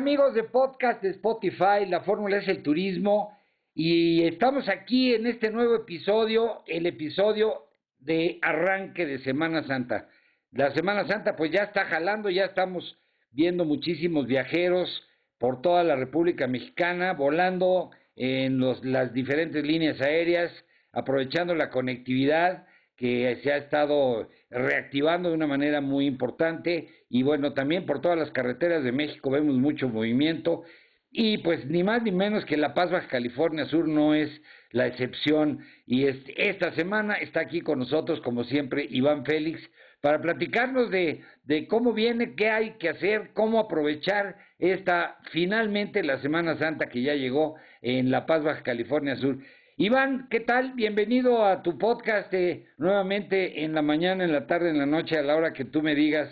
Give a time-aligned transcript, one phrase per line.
[0.00, 3.36] Amigos de podcast de Spotify, la fórmula es el turismo
[3.74, 7.66] y estamos aquí en este nuevo episodio, el episodio
[7.98, 10.08] de arranque de Semana Santa.
[10.52, 12.96] La Semana Santa pues ya está jalando, ya estamos
[13.30, 15.06] viendo muchísimos viajeros
[15.36, 18.58] por toda la República Mexicana, volando en
[18.90, 20.50] las diferentes líneas aéreas,
[20.92, 22.64] aprovechando la conectividad
[23.00, 26.90] que se ha estado reactivando de una manera muy importante.
[27.08, 30.64] Y bueno, también por todas las carreteras de México vemos mucho movimiento.
[31.10, 34.30] Y pues ni más ni menos que La Paz, Baja California Sur no es
[34.72, 35.60] la excepción.
[35.86, 36.04] Y
[36.36, 39.62] esta semana está aquí con nosotros como siempre Iván Félix
[40.02, 46.20] para platicarnos de, de cómo viene, qué hay que hacer, cómo aprovechar esta finalmente la
[46.20, 49.38] Semana Santa que ya llegó en La Paz, Baja California Sur.
[49.80, 50.72] Iván, ¿qué tal?
[50.74, 55.16] Bienvenido a tu podcast eh, nuevamente en la mañana, en la tarde, en la noche,
[55.16, 56.28] a la hora que tú me digas.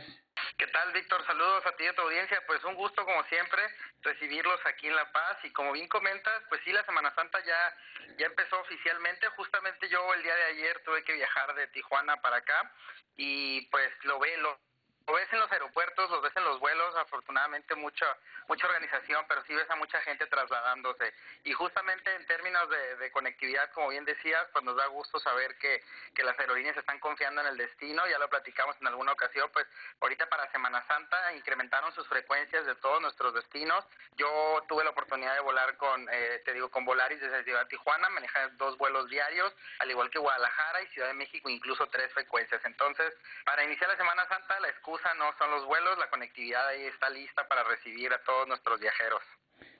[0.58, 1.24] ¿Qué tal, Víctor?
[1.24, 2.42] Saludos a ti y a tu audiencia.
[2.46, 3.62] Pues un gusto, como siempre,
[4.02, 5.38] recibirlos aquí en La Paz.
[5.44, 7.74] Y como bien comentas, pues sí, la Semana Santa ya,
[8.18, 9.26] ya empezó oficialmente.
[9.28, 12.70] Justamente yo el día de ayer tuve que viajar de Tijuana para acá
[13.16, 14.36] y pues lo ve,
[15.08, 18.06] lo, ves en los aeropuertos, lo ves en los vuelos, afortunadamente mucha
[18.48, 21.12] mucha organización, pero sí ves a mucha gente trasladándose.
[21.44, 25.82] Y justamente en términos de, conectividad, como bien decías, pues nos da gusto saber que,
[26.14, 29.66] que las aerolíneas están confiando en el destino, ya lo platicamos en alguna ocasión, pues
[30.00, 33.84] ahorita para Semana Santa incrementaron sus frecuencias de todos nuestros destinos.
[34.16, 37.66] Yo tuve la oportunidad de volar con, eh, te digo, con Volaris desde Ciudad de
[37.66, 42.12] Tijuana, manejar dos vuelos diarios, al igual que Guadalajara y Ciudad de México, incluso tres
[42.12, 42.64] frecuencias.
[42.64, 43.12] Entonces,
[43.44, 47.10] para iniciar la Semana Santa, la excusa no son los vuelos, la conectividad ahí está
[47.10, 49.22] lista para recibir a todos nuestros viajeros.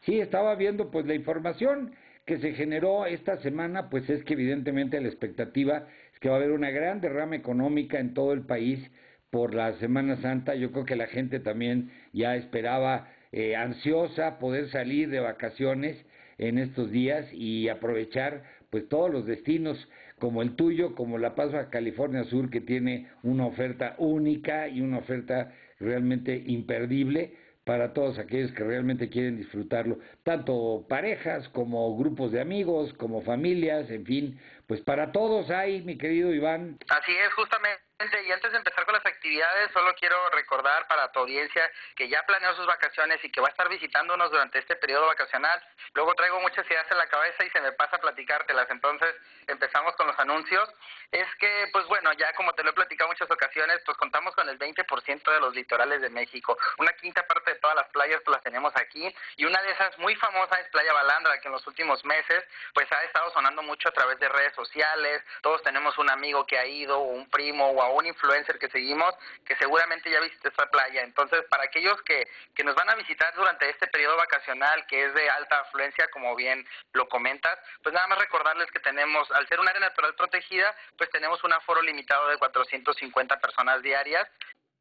[0.01, 1.95] Sí, estaba viendo pues la información
[2.27, 6.39] que se generó esta semana, pues es que evidentemente la expectativa es que va a
[6.39, 8.91] haber una gran derrama económica en todo el país
[9.31, 10.55] por la Semana Santa.
[10.55, 16.05] Yo creo que la gente también ya esperaba eh, ansiosa poder salir de vacaciones
[16.39, 21.53] en estos días y aprovechar pues todos los destinos como el tuyo, como La Paz
[21.71, 28.51] California Sur, que tiene una oferta única y una oferta realmente imperdible para todos aquellos
[28.53, 34.81] que realmente quieren disfrutarlo, tanto parejas como grupos de amigos, como familias, en fin, pues
[34.81, 36.79] para todos hay, mi querido Iván.
[36.89, 37.79] Así es, justamente
[38.27, 42.25] y antes de empezar con las actividades, solo quiero recordar para tu audiencia que ya
[42.25, 45.61] planeó sus vacaciones y que va a estar visitándonos durante este periodo vacacional.
[45.95, 48.71] Luego traigo muchas ideas en la cabeza y se me pasa a platicártelas.
[48.71, 49.15] Entonces,
[49.49, 50.69] empezamos con los anuncios.
[51.11, 54.49] Es que, pues bueno, ya como te lo he platicado muchas ocasiones, pues contamos con
[54.49, 56.57] el 20% de los litorales de México.
[56.79, 59.13] Una quinta parte de todas las playas pues las tenemos aquí.
[59.37, 62.91] Y una de esas muy famosas es Playa Balandra, que en los últimos meses pues
[62.93, 65.23] ha estado sonando mucho a través de redes sociales.
[65.43, 69.08] Todos tenemos un amigo que ha ido, o un primo, o un influencer que seguimos
[69.45, 71.03] que seguramente ya visitó esta playa.
[71.03, 75.15] Entonces, para aquellos que, que nos van a visitar durante este periodo vacacional que es
[75.15, 79.61] de alta afluencia, como bien lo comentas, pues nada más recordarles que tenemos, al ser
[79.61, 84.29] un área natural protegida, pues tenemos un aforo limitado de 450 personas diarias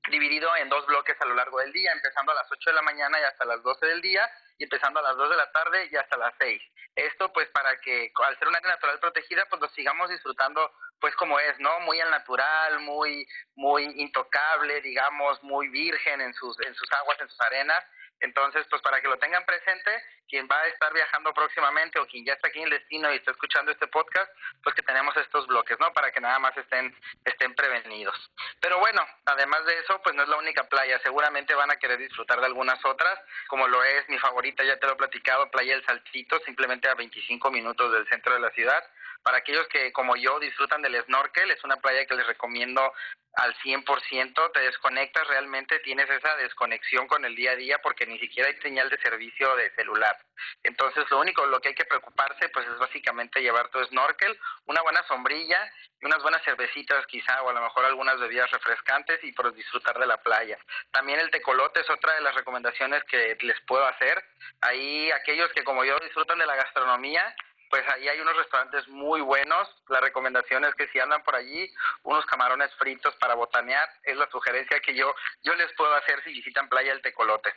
[0.10, 2.82] dividido en dos bloques a lo largo del día, empezando a las 8 de la
[2.82, 5.88] mañana y hasta las 12 del día, y empezando a las 2 de la tarde
[5.92, 6.62] y hasta las 6.
[6.96, 11.16] Esto pues para que al ser un área natural protegida pues lo sigamos disfrutando pues
[11.16, 11.80] como es, ¿no?
[11.82, 17.30] Muy al natural, muy muy intocable, digamos, muy virgen en sus en sus aguas, en
[17.30, 17.84] sus arenas.
[18.20, 19.92] Entonces, pues para que lo tengan presente,
[20.28, 23.18] quien va a estar viajando próximamente o quien ya está aquí en el destino y
[23.18, 24.30] está escuchando este podcast,
[24.64, 25.92] pues que tenemos estos bloques, ¿no?
[25.94, 28.16] Para que nada más estén estén prevenidos.
[28.60, 31.98] Pero bueno, además de eso, pues no es la única playa, seguramente van a querer
[32.00, 35.76] disfrutar de algunas otras, como lo es mi favorita, ya te lo he platicado, Playa
[35.76, 38.84] El Saltito, simplemente a 25 minutos del centro de la ciudad
[39.24, 42.94] Para aquellos que como yo disfrutan del snorkel, es una playa que les recomiendo
[43.38, 48.18] al 100%, te desconectas realmente, tienes esa desconexión con el día a día porque ni
[48.18, 50.18] siquiera hay señal de servicio de celular.
[50.64, 54.82] Entonces, lo único, lo que hay que preocuparse, pues es básicamente llevar tu snorkel, una
[54.82, 55.72] buena sombrilla
[56.02, 60.00] y unas buenas cervecitas quizá, o a lo mejor algunas bebidas refrescantes y por disfrutar
[60.00, 60.58] de la playa.
[60.92, 64.24] También el tecolote es otra de las recomendaciones que les puedo hacer.
[64.62, 67.36] Ahí aquellos que como yo disfrutan de la gastronomía,
[67.70, 69.68] pues ahí hay unos restaurantes muy buenos.
[69.90, 71.70] La recomendación es que si andan por allí,
[72.04, 76.32] unos camarones fritos para botanear, es la sugerencia que yo, yo les puedo hacer si
[76.32, 77.50] visitan Playa El Tecolote.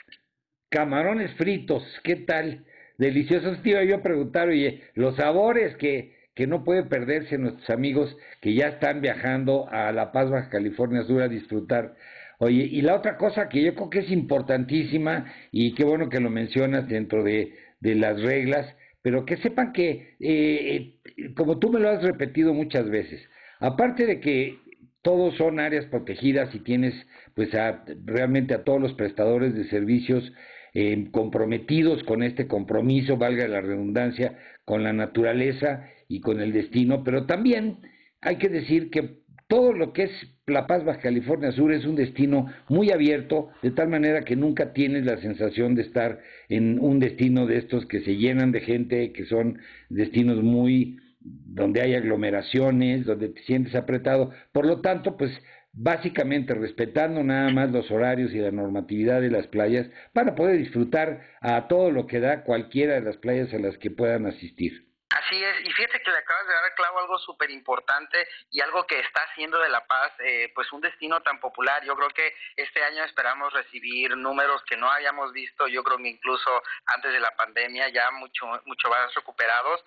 [0.71, 2.65] Camarones fritos, ¿qué tal?
[2.99, 7.69] Deliciosos, te iba yo a preguntar, oye, los sabores que, que no puede perderse nuestros
[7.71, 11.95] amigos que ya están viajando a La Paz, Baja California Sur a disfrutar.
[12.39, 16.21] Oye, y la otra cosa que yo creo que es importantísima, y qué bueno que
[16.21, 18.67] lo mencionas dentro de, de las reglas,
[19.03, 20.95] pero que sepan que, eh,
[21.37, 23.21] como tú me lo has repetido muchas veces,
[23.59, 24.59] aparte de que
[25.03, 26.95] todos son áreas protegidas y tienes
[27.35, 30.33] pues a, realmente a todos los prestadores de servicios
[30.75, 37.03] eh, comprometidos con este compromiso, valga la redundancia, con la naturaleza y con el destino,
[37.03, 37.79] pero también
[38.21, 39.20] hay que decir que
[39.51, 40.11] todo lo que es
[40.47, 44.73] La Paz, Baja California Sur es un destino muy abierto, de tal manera que nunca
[44.73, 49.13] tienes la sensación de estar en un destino de estos que se llenan de gente,
[49.13, 49.59] que son
[49.89, 54.31] destinos muy donde hay aglomeraciones, donde te sientes apretado.
[54.53, 55.33] Por lo tanto, pues
[55.73, 61.23] básicamente respetando nada más los horarios y la normatividad de las playas para poder disfrutar
[61.41, 64.90] a todo lo que da cualquiera de las playas a las que puedan asistir.
[65.11, 68.61] Así es, y fíjate que le acabas de dar a clavo algo súper importante y
[68.61, 71.83] algo que está haciendo de La Paz eh, pues un destino tan popular.
[71.85, 76.11] Yo creo que este año esperamos recibir números que no habíamos visto, yo creo que
[76.11, 79.85] incluso antes de la pandemia, ya mucho, mucho más recuperados.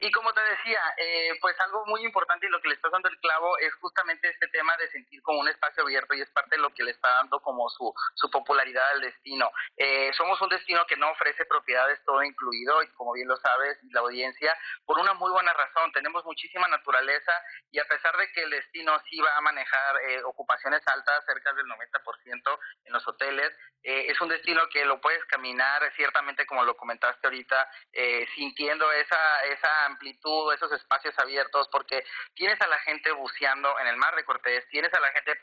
[0.00, 3.08] Y como te decía, eh, pues algo muy importante y lo que le está dando
[3.08, 6.56] el clavo es justamente este tema de sentir como un espacio abierto y es parte
[6.56, 9.50] de lo que le está dando como su, su popularidad al destino.
[9.78, 13.78] Eh, somos un destino que no ofrece propiedades todo incluido y como bien lo sabes,
[13.92, 15.92] la audiencia por una muy buena razón.
[15.92, 17.32] Tenemos muchísima naturaleza
[17.70, 21.52] y a pesar de que el destino sí va a manejar eh, ocupaciones altas, cerca
[21.52, 23.52] del 90% en los hoteles,
[23.82, 28.90] eh, es un destino que lo puedes caminar ciertamente como lo comentaste ahorita, eh, sintiendo
[28.92, 34.14] esa, esa amplitud, esos espacios abiertos, porque tienes a la gente buceando en el mar
[34.16, 35.38] de Cortés, tienes a la gente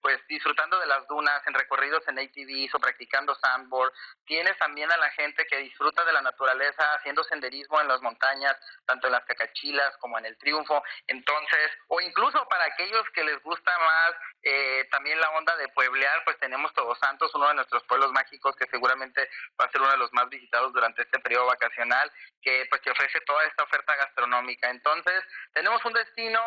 [0.00, 3.92] pues disfrutando de las dunas en recorridos en ATVs o practicando sandboard,
[4.24, 8.31] tienes también a la gente que disfruta de la naturaleza haciendo senderismo en las montañas,
[8.86, 10.82] tanto en las cacachilas como en el triunfo.
[11.06, 16.24] Entonces, o incluso para aquellos que les gusta más eh, también la onda de pueblear,
[16.24, 19.28] pues tenemos Todos Santos, uno de nuestros pueblos mágicos que seguramente
[19.60, 22.90] va a ser uno de los más visitados durante este periodo vacacional, que pues que
[22.90, 24.70] ofrece toda esta oferta gastronómica.
[24.70, 26.40] Entonces, tenemos un destino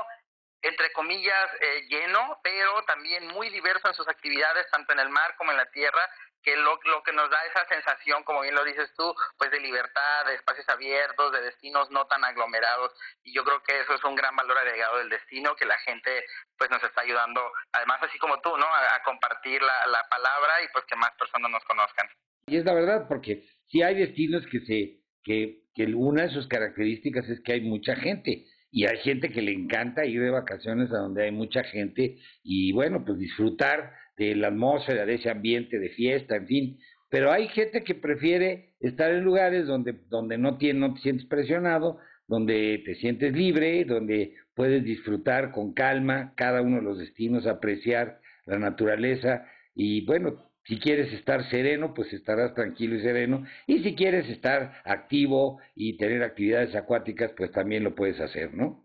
[0.62, 5.36] entre comillas, eh, lleno, pero también muy diverso en sus actividades, tanto en el mar
[5.38, 6.10] como en la tierra,
[6.46, 9.60] que lo, lo que nos da esa sensación, como bien lo dices tú, pues de
[9.60, 12.94] libertad, de espacios abiertos, de destinos no tan aglomerados.
[13.24, 16.24] Y yo creo que eso es un gran valor agregado del destino, que la gente
[16.58, 17.42] pues nos está ayudando,
[17.72, 18.66] además así como tú, ¿no?
[18.66, 22.08] A, compartir la, la palabra y pues que más personas nos conozcan.
[22.48, 26.48] Y es la verdad, porque si hay destinos que se, que, que una de sus
[26.48, 30.92] características es que hay mucha gente y hay gente que le encanta ir de vacaciones
[30.92, 35.80] a donde hay mucha gente y bueno, pues disfrutar de la atmósfera, de ese ambiente
[35.80, 36.80] de fiesta, en fin.
[37.10, 41.26] Pero hay gente que prefiere estar en lugares donde, donde no, tiene, no te sientes
[41.26, 47.48] presionado, donde te sientes libre, donde puedes disfrutar con calma cada uno de los destinos,
[47.48, 53.46] apreciar la naturaleza y bueno, si quieres estar sereno, pues estarás tranquilo y sereno.
[53.68, 58.84] Y si quieres estar activo y tener actividades acuáticas, pues también lo puedes hacer, ¿no?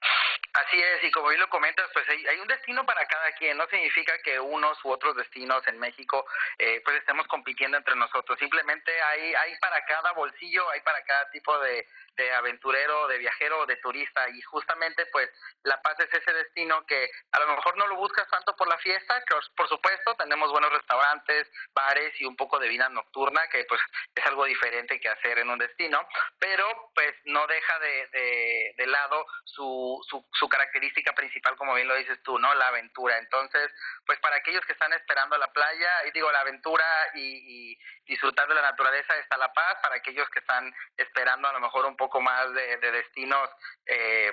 [0.00, 3.56] Así es, y como bien lo comentas, pues hay, un destino para cada quien.
[3.56, 6.26] No significa que unos u otros destinos en México
[6.58, 8.38] eh, pues estemos compitiendo entre nosotros.
[8.38, 13.66] Simplemente hay, hay para cada bolsillo, hay para cada tipo de, de aventurero, de viajero,
[13.66, 14.28] de turista.
[14.30, 15.30] Y justamente pues
[15.62, 18.78] La Paz es ese destino que a lo mejor no lo buscas tanto por la
[18.78, 23.64] fiesta, que por supuesto tenemos buenos restaurantes, bares y un poco de vida nocturna, que
[23.64, 23.80] pues
[24.14, 26.06] es algo diferente que hacer en un destino,
[26.38, 31.96] pero pues no deja de, de, lado su, su, su característica principal, como bien lo
[31.96, 32.54] dices tú, ¿no?
[32.54, 33.18] La aventura.
[33.26, 33.72] Entonces,
[34.06, 38.48] pues para aquellos que están esperando la playa, y digo, la aventura y, y disfrutar
[38.48, 41.96] de la naturaleza está La Paz, para aquellos que están esperando a lo mejor un
[41.96, 43.50] poco más de, de destinos,
[43.86, 44.32] eh,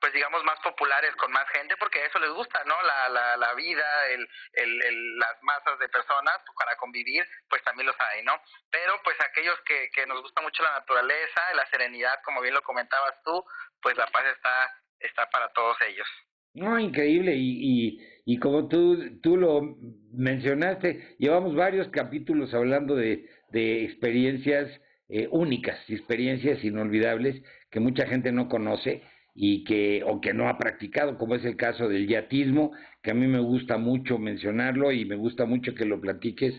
[0.00, 3.54] pues digamos más populares con más gente porque eso les gusta no la la, la
[3.54, 8.40] vida el, el, el, las masas de personas para convivir pues también los hay no
[8.70, 12.62] pero pues aquellos que que nos gusta mucho la naturaleza la serenidad como bien lo
[12.62, 13.44] comentabas tú
[13.82, 16.08] pues la paz está está para todos ellos
[16.54, 19.76] no increíble y, y y como tú tú lo
[20.12, 24.68] mencionaste llevamos varios capítulos hablando de de experiencias
[25.08, 29.02] eh, únicas experiencias inolvidables que mucha gente no conoce
[29.34, 33.14] y que o que no ha practicado, como es el caso del yatismo, que a
[33.14, 36.54] mí me gusta mucho mencionarlo y me gusta mucho que lo platiques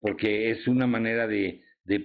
[0.00, 2.04] porque es una manera de, de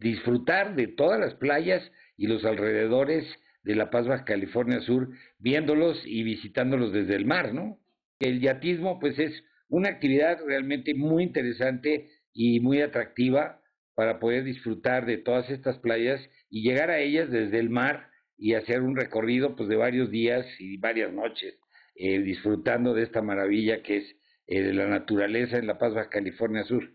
[0.00, 3.24] disfrutar de todas las playas y los alrededores
[3.66, 5.08] de La Paz, Baja California Sur,
[5.40, 7.78] viéndolos y visitándolos desde el mar, ¿no?
[8.20, 13.60] El yatismo, pues es una actividad realmente muy interesante y muy atractiva
[13.96, 18.08] para poder disfrutar de todas estas playas y llegar a ellas desde el mar
[18.38, 21.58] y hacer un recorrido pues de varios días y varias noches
[21.96, 26.62] eh, disfrutando de esta maravilla que es eh, la naturaleza en La Paz, Baja California
[26.64, 26.92] Sur.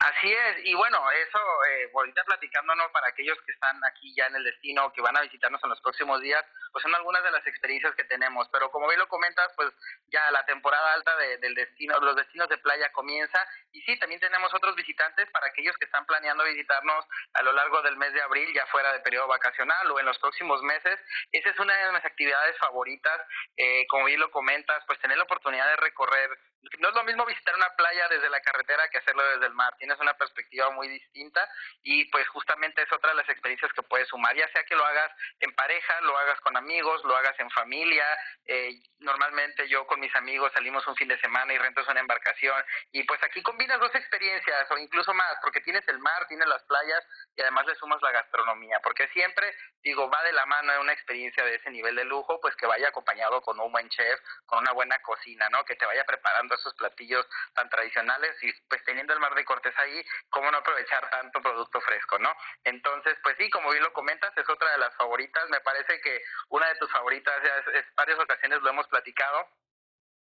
[0.00, 1.38] Así es, y bueno, eso,
[1.68, 5.22] eh, ahorita platicándonos para aquellos que están aquí ya en el destino, que van a
[5.22, 8.88] visitarnos en los próximos días, pues son algunas de las experiencias que tenemos, pero como
[8.88, 9.72] bien lo comentas, pues
[10.08, 13.38] ya la temporada alta de, del destino, los destinos de playa comienza,
[13.70, 17.80] y sí, también tenemos otros visitantes para aquellos que están planeando visitarnos a lo largo
[17.82, 20.98] del mes de abril, ya fuera de periodo vacacional o en los próximos meses,
[21.30, 23.20] esa es una de mis actividades favoritas,
[23.56, 26.30] eh, como bien lo comentas, pues tener la oportunidad de recorrer.
[26.78, 29.76] No es lo mismo visitar una playa desde la carretera que hacerlo desde el mar.
[29.76, 31.46] Tienes una perspectiva muy distinta
[31.82, 34.84] y pues justamente es otra de las experiencias que puedes sumar, ya sea que lo
[34.84, 36.63] hagas en pareja, lo hagas con amigos,
[37.04, 38.04] lo hagas en familia.
[38.46, 42.62] Eh, normalmente yo con mis amigos salimos un fin de semana y rentas una embarcación
[42.92, 46.62] y pues aquí combinas dos experiencias o incluso más porque tienes el mar, tienes las
[46.64, 47.02] playas
[47.36, 50.92] y además le sumas la gastronomía, porque siempre digo va de la mano de una
[50.92, 54.60] experiencia de ese nivel de lujo, pues que vaya acompañado con un buen chef, con
[54.60, 55.64] una buena cocina, ¿no?
[55.64, 59.74] Que te vaya preparando esos platillos tan tradicionales y pues teniendo el mar de Cortés
[59.78, 62.34] ahí, ¿cómo no aprovechar tanto producto fresco, no?
[62.64, 66.22] Entonces, pues sí, como bien lo comentas, es otra de las favoritas, me parece que
[66.54, 69.48] una de tus favoritas, es, es varias ocasiones lo hemos platicado,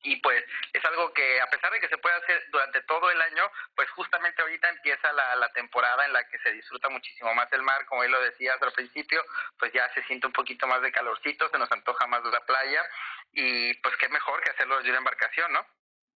[0.04, 3.20] y pues es algo que a pesar de que se puede hacer durante todo el
[3.20, 7.50] año, pues justamente ahorita empieza la, la temporada en la que se disfruta muchísimo más
[7.52, 9.22] el mar, como él lo decías al principio,
[9.58, 12.82] pues ya se siente un poquito más de calorcito, se nos antoja más la playa
[13.32, 15.60] y pues qué mejor que hacerlo desde una embarcación, ¿no?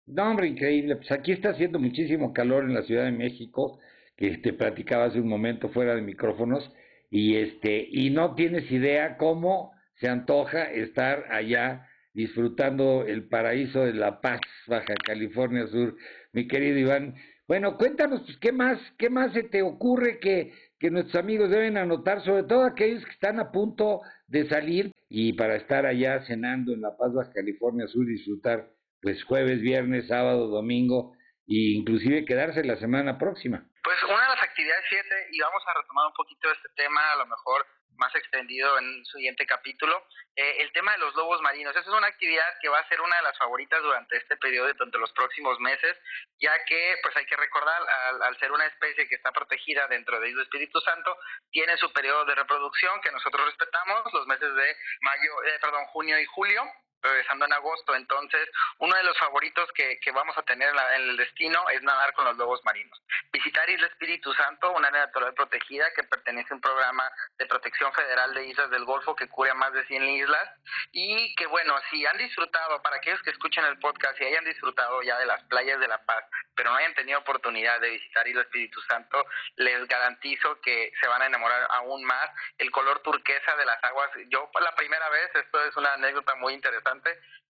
[0.06, 0.96] No, hombre, increíble.
[0.96, 3.80] Pues aquí está haciendo muchísimo calor en la Ciudad de México,
[4.16, 6.70] que te platicaba hace un momento fuera de micrófonos,
[7.10, 13.94] y este, y no tienes idea cómo se antoja estar allá disfrutando el paraíso de
[13.94, 15.96] La Paz, Baja California Sur,
[16.32, 17.14] mi querido Iván.
[17.46, 21.76] Bueno, cuéntanos, pues, ¿qué más, qué más se te ocurre que, que nuestros amigos deben
[21.76, 26.72] anotar, sobre todo aquellos que están a punto de salir y para estar allá cenando
[26.72, 28.68] en La Paz, Baja California Sur, disfrutar
[29.00, 31.14] pues jueves, viernes, sábado, domingo
[31.46, 33.64] e inclusive quedarse la semana próxima.
[33.82, 37.18] Pues una de las actividades, siete, y vamos a retomar un poquito este tema, a
[37.18, 37.64] lo mejor
[37.98, 41.74] más extendido en su siguiente capítulo, eh, el tema de los lobos marinos.
[41.74, 44.72] Esa es una actividad que va a ser una de las favoritas durante este periodo,
[44.72, 45.96] durante los próximos meses,
[46.40, 47.82] ya que, pues hay que recordar,
[48.22, 51.16] al, ser una especie que está protegida dentro de Isla Espíritu Santo,
[51.50, 56.18] tiene su periodo de reproducción que nosotros respetamos, los meses de mayo, eh, perdón, junio
[56.20, 56.62] y julio,
[57.08, 57.94] regresando en agosto.
[57.94, 58.48] Entonces,
[58.78, 62.24] uno de los favoritos que, que vamos a tener en, el destino es nadar con
[62.24, 63.00] los lobos marinos.
[63.32, 67.92] Visitar Isla Espíritu Santo, una área natural protegida que pertenece a un programa de protección
[67.92, 70.48] federal de islas del Golfo que cubre a más de 100 islas.
[70.92, 75.02] Y que, bueno, si han disfrutado, para aquellos que escuchen el podcast y hayan disfrutado
[75.02, 76.24] ya de las playas de La Paz,
[76.54, 79.24] pero no hayan tenido oportunidad de visitar Isla Espíritu Santo,
[79.56, 82.30] les garantizo que se van a enamorar aún más.
[82.58, 86.54] El color turquesa de las aguas, yo la primera vez, esto es una anécdota muy
[86.54, 86.97] interesante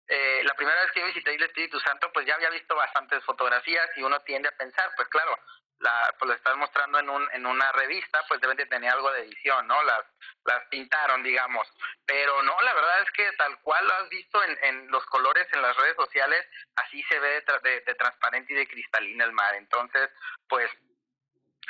[0.06, 3.88] eh, la primera vez que visité el Espíritu Santo, pues ya había visto bastantes fotografías
[3.96, 5.38] y uno tiende a pensar, pues claro,
[5.78, 9.10] la, pues lo están mostrando en, un, en una revista, pues deben de tener algo
[9.12, 9.82] de edición, ¿no?
[9.82, 10.04] Las,
[10.44, 11.66] las pintaron, digamos.
[12.06, 15.46] Pero no, la verdad es que tal cual lo has visto en, en los colores
[15.52, 16.46] en las redes sociales,
[16.76, 19.54] así se ve de, de, de transparente y de cristalina el mar.
[19.54, 20.10] Entonces,
[20.48, 20.70] pues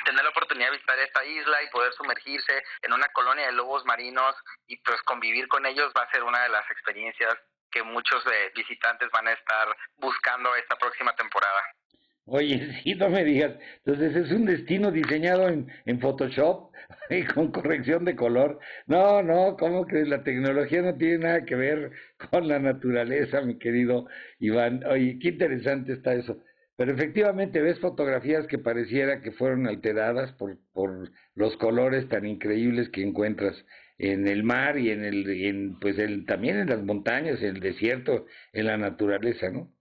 [0.03, 3.85] tener la oportunidad de visitar esta isla y poder sumergirse en una colonia de lobos
[3.85, 4.35] marinos
[4.67, 7.33] y pues convivir con ellos va a ser una de las experiencias
[7.75, 9.67] que muchos eh, visitantes van a estar
[9.97, 11.61] buscando esta próxima temporada.
[12.27, 13.57] Oye, sí, no me digas.
[13.83, 16.71] Entonces, ¿es un destino diseñado en, Photoshop
[17.09, 18.59] y con corrección de color?
[18.87, 21.91] No, no, ¿cómo que la tecnología no tiene nada que ver
[22.31, 24.07] con la naturaleza, mi querido
[24.39, 24.85] Iván?
[24.85, 26.37] Oye, qué interesante está eso.
[26.77, 30.57] Pero efectivamente ves fotografías que pareciera que fueron alteradas por
[31.33, 33.55] los colores tan increíbles que encuentras
[33.97, 38.25] en el mar y en el, pues el, también en las montañas, en el desierto,
[38.53, 39.71] en la naturaleza, ¿no?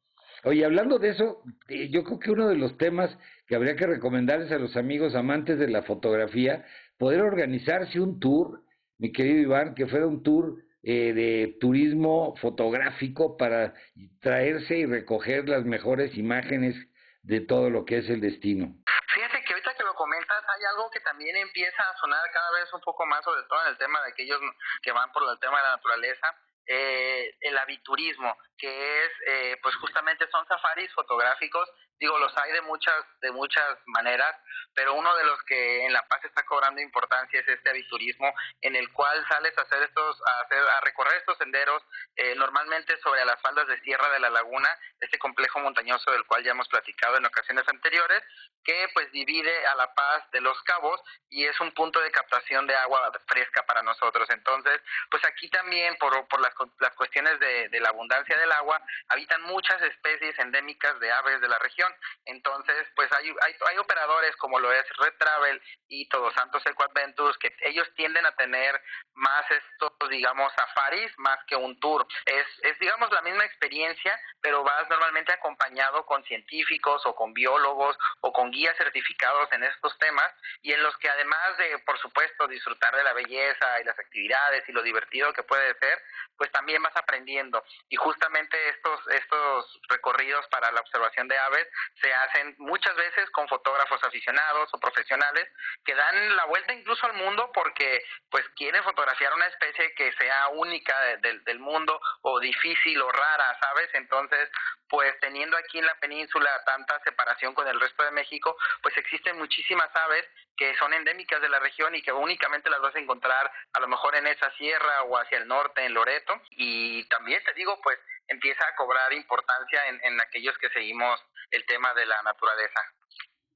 [0.44, 3.16] Oye, hablando de eso, eh, yo creo que uno de los temas
[3.46, 6.64] que habría que recomendarles a los amigos amantes de la fotografía,
[6.98, 8.62] poder organizarse un tour,
[8.98, 13.72] mi querido Iván, que fuera un tour eh, de turismo fotográfico para
[14.20, 16.76] traerse y recoger las mejores imágenes
[17.22, 18.76] de todo lo que es el destino.
[19.14, 22.72] Fíjate que ahorita que lo comentas, hay algo que también empieza a sonar cada vez
[22.72, 24.40] un poco más, sobre todo en el tema de aquellos
[24.82, 26.34] que van por el tema de la naturaleza,
[26.66, 32.62] eh, el aviturismo, que es, eh, pues justamente son safaris fotográficos digo los hay de
[32.62, 34.34] muchas de muchas maneras
[34.74, 38.76] pero uno de los que en La Paz está cobrando importancia es este aviturismo en
[38.76, 41.82] el cual sales a hacer estos a hacer a recorrer estos senderos
[42.16, 44.68] eh, normalmente sobre las faldas de Sierra de la Laguna
[45.00, 48.22] este complejo montañoso del cual ya hemos platicado en ocasiones anteriores
[48.64, 52.66] que pues divide a La Paz de Los Cabos y es un punto de captación
[52.66, 54.28] de agua fresca para nosotros.
[54.30, 58.80] Entonces pues aquí también por, por las, las cuestiones de, de la abundancia del agua
[59.08, 61.83] habitan muchas especies endémicas de aves de la región
[62.26, 67.36] entonces, pues hay, hay, operadores como lo es Red Travel y Todos Santos Eco Adventures
[67.38, 68.80] que ellos tienden a tener
[69.14, 72.06] más estos, digamos, safaris más que un tour.
[72.24, 77.96] Es, es, digamos, la misma experiencia, pero vas normalmente acompañado con científicos o con biólogos
[78.20, 80.30] o con guías certificados en estos temas
[80.62, 84.68] y en los que además de, por supuesto, disfrutar de la belleza y las actividades
[84.68, 86.02] y lo divertido que puede ser,
[86.36, 87.62] pues también vas aprendiendo.
[87.88, 91.68] Y justamente estos, estos recorridos para la observación de aves
[92.00, 95.48] se hacen muchas veces con fotógrafos aficionados o profesionales
[95.84, 100.48] que dan la vuelta incluso al mundo porque pues quieren fotografiar una especie que sea
[100.48, 103.88] única del mundo o difícil o rara, ¿sabes?
[103.94, 104.50] Entonces,
[104.88, 109.38] pues teniendo aquí en la península tanta separación con el resto de México, pues existen
[109.38, 110.24] muchísimas aves
[110.56, 113.88] que son endémicas de la región y que únicamente las vas a encontrar a lo
[113.88, 116.40] mejor en esa sierra o hacia el norte, en Loreto.
[116.50, 121.20] Y también te digo, pues empieza a cobrar importancia en, en aquellos que seguimos
[121.54, 122.80] el tema de la naturaleza.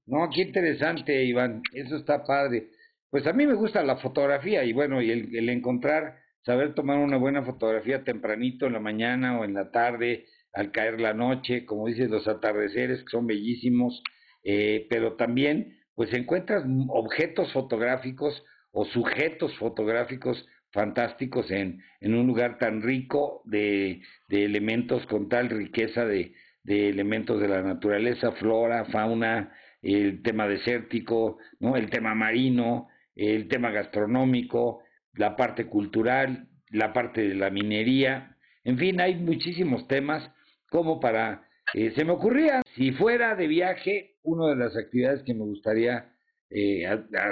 [0.06, 2.70] No, qué interesante, Iván, eso está padre.
[3.10, 7.16] Pues a mí me gusta la fotografía y bueno, y el, encontrar, saber tomar una
[7.16, 11.86] buena fotografía tempranito en la mañana o en la tarde, al caer la noche, como
[11.86, 14.02] dices, los atardeceres que son bellísimos,
[14.44, 22.58] eh, pero también pues encuentras objetos fotográficos o sujetos fotográficos fantásticos en, en un lugar
[22.58, 26.34] tan rico de, de elementos con tal riqueza de,
[26.68, 29.52] de elementos de la naturaleza, flora, fauna,
[29.82, 31.76] el tema desértico, ¿no?
[31.76, 34.82] el tema marino, el tema gastronómico,
[35.14, 38.36] la parte cultural, la parte de la minería,
[38.68, 40.30] en fin, hay muchísimos temas
[40.68, 41.42] como para...
[41.72, 46.12] Eh, se me ocurría, si fuera de viaje, una de las actividades que me gustaría
[46.50, 46.84] eh,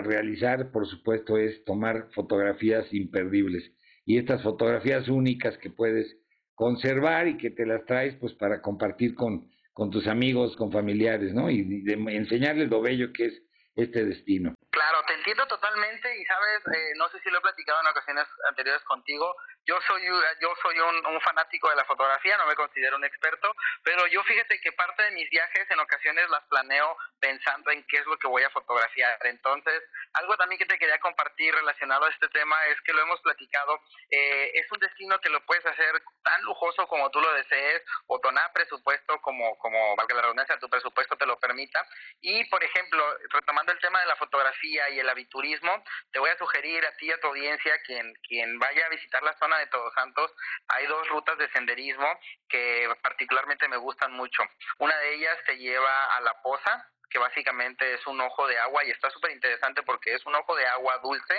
[0.03, 3.71] realizar, por supuesto, es tomar fotografías imperdibles.
[4.07, 6.07] Y estas fotografías únicas que puedes
[6.57, 11.33] conservar y que te las traes pues para compartir con, con tus amigos, con familiares,
[11.33, 11.49] ¿no?
[11.51, 13.43] Y, de, enseñarles lo bello que es
[13.77, 14.55] este destino.
[14.71, 18.25] Claro, te entiendo totalmente y sabes, eh, no sé si lo he platicado en ocasiones
[18.49, 19.35] anteriores contigo,
[19.67, 20.03] yo soy
[20.41, 23.53] yo soy un, un, fanático de la fotografía, no me considero un experto,
[23.83, 27.99] pero yo fíjate que parte de mis viajes en ocasiones las planeo pensando en qué
[27.99, 29.19] es lo que voy a fotografiar.
[29.25, 33.21] Entonces, algo también que te quería compartir relacionado a este tema es que lo hemos
[33.21, 37.83] platicado, eh, es un destino que lo puedes hacer tan lujoso como tú lo desees
[38.07, 41.85] o tonar presupuesto como, como valga la redundancia, tu presupuesto te lo permita.
[42.21, 46.39] Y, por ejemplo, retomando el tema de la fotografía y el aviturismo, te voy a
[46.39, 49.67] sugerir a ti y a tu audiencia, quien, quien vaya a visitar la zona de
[49.69, 50.33] Todos Santos,
[50.69, 52.07] hay dos rutas de senderismo
[52.49, 54.43] que particularmente me gustan mucho.
[54.79, 58.85] Una de ellas te lleva a La Poza, que básicamente es un ojo de agua
[58.85, 61.37] y está súper interesante porque es un ojo de agua dulce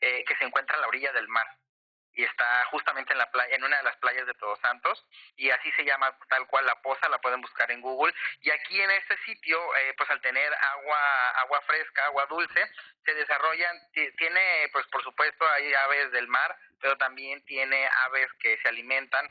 [0.00, 1.46] eh, que se encuentra a la orilla del mar
[2.16, 5.50] y está justamente en la playa, en una de las playas de Todos Santos y
[5.50, 8.90] así se llama tal cual la poza, la pueden buscar en Google y aquí en
[8.90, 12.70] este sitio, eh, pues al tener agua agua fresca, agua dulce,
[13.04, 18.58] se desarrollan, tiene pues por supuesto hay aves del mar, pero también tiene aves que
[18.62, 19.30] se alimentan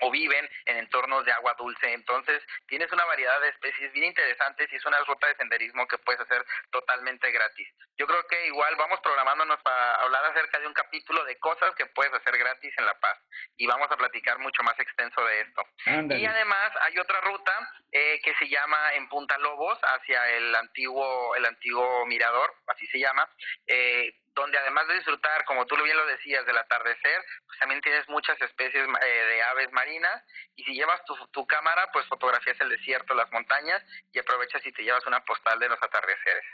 [0.00, 1.92] o viven en entornos de agua dulce.
[1.92, 5.98] Entonces, tienes una variedad de especies bien interesantes y es una ruta de senderismo que
[5.98, 7.68] puedes hacer totalmente gratis.
[7.96, 11.86] Yo creo que igual vamos programándonos para hablar acerca de un capítulo de cosas que
[11.86, 13.18] puedes hacer gratis en La Paz
[13.56, 15.62] y vamos a platicar mucho más extenso de esto.
[15.86, 17.52] Y además hay otra ruta
[17.92, 22.98] eh, que se llama en Punta Lobos hacia el antiguo el antiguo mirador, así se
[22.98, 23.28] llama.
[23.66, 28.08] Eh, donde además de disfrutar, como tú bien lo decías, del atardecer, pues también tienes
[28.08, 30.22] muchas especies eh, de aves marinas
[30.56, 34.82] y si llevas tu, cámara, pues fotografías el desierto, las montañas y aprovechas y te
[34.82, 36.44] llevas una postal de los atardeceres.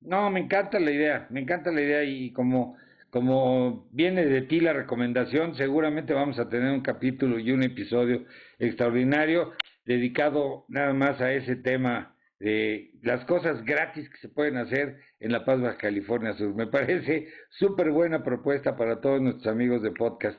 [0.00, 2.76] No, me encanta la idea, me encanta la idea y como
[3.10, 8.26] como viene de ti la recomendación, seguramente vamos a tener un capítulo y un episodio
[8.58, 9.52] extraordinario
[9.84, 12.13] dedicado nada más a ese tema
[12.44, 16.54] de las cosas gratis que se pueden hacer en La Paz, Baja California Sur.
[16.54, 20.38] Me parece súper buena propuesta para todos nuestros amigos de podcast.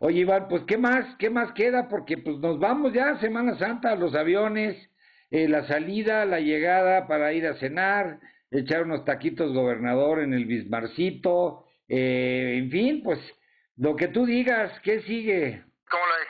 [0.00, 1.14] Oye, Iván, pues ¿qué más?
[1.16, 1.88] ¿Qué más queda?
[1.88, 4.76] Porque pues nos vamos ya, Semana Santa, los aviones,
[5.30, 8.18] eh, la salida, la llegada para ir a cenar,
[8.50, 13.20] echar unos taquitos gobernador en el Bismarcito, eh, en fin, pues
[13.76, 15.62] lo que tú digas, ¿qué sigue?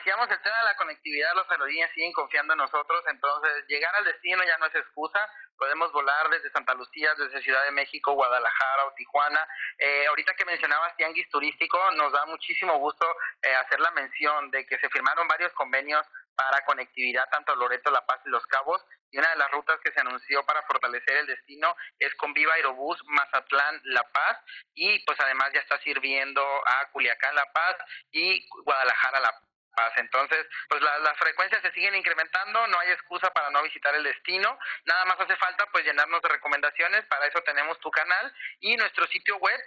[0.05, 4.05] Decíamos, el tema de la conectividad, los aerolíneas siguen confiando en nosotros, entonces llegar al
[4.05, 5.19] destino ya no es excusa,
[5.57, 9.47] podemos volar desde Santa Lucía, desde Ciudad de México, Guadalajara o Tijuana.
[9.79, 13.03] Eh, ahorita que mencionabas Tianguis Turístico, nos da muchísimo gusto
[13.41, 18.05] eh, hacer la mención de que se firmaron varios convenios para conectividad tanto Loreto, La
[18.05, 18.85] Paz y Los Cabos.
[19.09, 22.53] Y una de las rutas que se anunció para fortalecer el destino es con Viva
[22.53, 24.37] Aerobús, Mazatlán, La Paz.
[24.75, 27.77] Y pues además ya está sirviendo a Culiacán, La Paz
[28.11, 29.54] y Guadalajara, La Paz.
[29.97, 34.57] Entonces, pues las frecuencias se siguen incrementando, no hay excusa para no visitar el destino,
[34.85, 39.05] nada más hace falta pues llenarnos de recomendaciones, para eso tenemos tu canal y nuestro
[39.07, 39.59] sitio web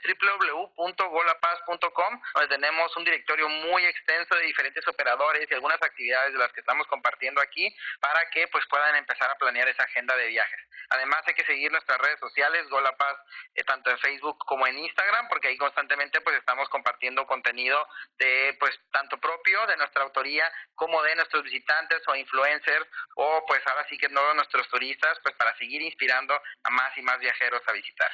[0.77, 6.53] www.golapaz.com, donde tenemos un directorio muy extenso de diferentes operadores y algunas actividades de las
[6.53, 10.61] que estamos compartiendo aquí para que pues puedan empezar a planear esa agenda de viajes.
[10.90, 13.18] Además hay que seguir nuestras redes sociales, Golapaz,
[13.55, 18.57] eh, tanto en Facebook como en Instagram, porque ahí constantemente pues estamos compartiendo contenido de
[18.59, 23.87] pues tanto propio de nuestra autoría como de nuestros visitantes o influencers o pues ahora
[23.88, 27.72] sí que no nuestros turistas pues para seguir inspirando a más y más viajeros a
[27.72, 28.11] visitar.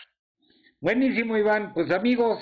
[0.81, 2.39] Buenísimo Iván, pues amigos,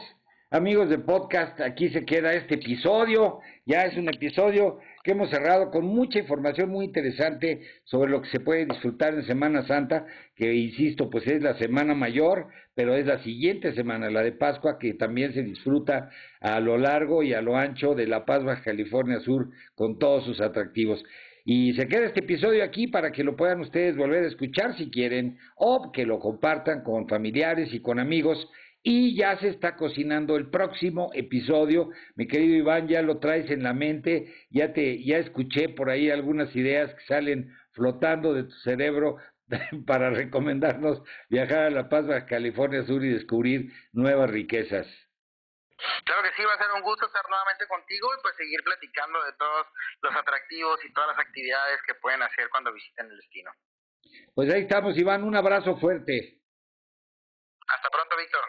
[0.53, 5.71] amigos de podcast, aquí se queda este episodio, ya es un episodio que hemos cerrado
[5.71, 10.05] con mucha información muy interesante sobre lo que se puede disfrutar en Semana Santa,
[10.37, 14.79] que insisto, pues es la semana mayor, pero es la siguiente semana, la de Pascua,
[14.79, 16.11] que también se disfruta
[16.41, 20.25] a lo largo y a lo ancho de La Paz, Baja California Sur, con todos
[20.27, 21.03] sus atractivos.
[21.47, 24.91] Y se queda este episodio aquí para que lo puedan ustedes volver a escuchar si
[24.91, 28.49] quieren, o que lo compartan con familiares y con amigos
[28.83, 31.91] y ya se está cocinando el próximo episodio.
[32.17, 36.11] Mi querido Iván, ya lo traes en la mente, ya te ya escuché por ahí
[36.11, 39.19] algunas ideas que salen flotando de tu cerebro
[39.87, 44.87] para recomendarnos viajar a La Paz, a California Sur y descubrir nuevas riquezas.
[46.05, 49.23] Claro que sí, va a ser un gusto estar nuevamente contigo y pues seguir platicando
[49.25, 49.67] de todos
[50.03, 53.51] los atractivos y todas las actividades que pueden hacer cuando visiten el destino.
[54.35, 56.39] Pues ahí estamos, Iván, un abrazo fuerte.
[57.67, 58.43] Hasta pronto, Víctor.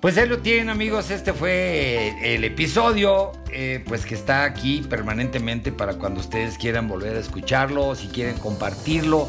[0.00, 5.72] Pues ahí lo tienen amigos, este fue el episodio, eh, pues que está aquí permanentemente
[5.72, 9.28] para cuando ustedes quieran volver a escucharlo, si quieren compartirlo